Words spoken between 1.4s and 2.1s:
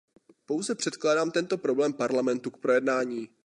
problém